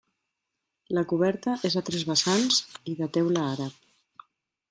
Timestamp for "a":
1.81-1.83